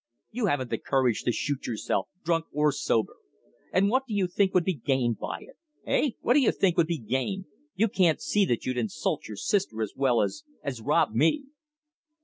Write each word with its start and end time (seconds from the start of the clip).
You 0.31 0.47
haven't 0.47 0.71
the 0.71 0.79
courage 0.79 1.21
to 1.25 1.31
shoot 1.31 1.67
yourself 1.67 2.07
drunk 2.25 2.45
or 2.51 2.71
sober. 2.71 3.17
And 3.71 3.87
what 3.87 4.07
do 4.07 4.15
you 4.15 4.25
think 4.25 4.51
would 4.55 4.63
be 4.63 4.73
gained 4.73 5.19
by 5.19 5.41
it? 5.41 5.57
Eh, 5.85 6.09
what 6.21 6.33
do 6.33 6.39
you 6.39 6.51
think 6.51 6.75
would 6.75 6.87
be 6.87 6.97
gained? 6.97 7.45
You 7.75 7.87
can't 7.87 8.19
see 8.19 8.43
that 8.45 8.65
you'd 8.65 8.79
insult 8.79 9.27
your 9.27 9.37
sister 9.37 9.79
as 9.79 9.93
well 9.95 10.23
as 10.23 10.43
as 10.63 10.81
rob 10.81 11.11
me." 11.13 11.43